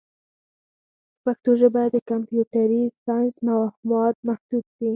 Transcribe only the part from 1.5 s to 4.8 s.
ژبه د کمپیوټري ساینس مواد محدود